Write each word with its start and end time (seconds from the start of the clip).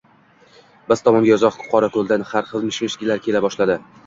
Biz 0.87 1.03
tomonga 1.07 1.35
uzoq 1.35 1.59
Qorako‘ldan 1.75 2.25
har 2.31 2.49
xil 2.55 2.67
mish-mishlar 2.71 3.23
kela 3.29 3.45
boshladi. 3.49 3.79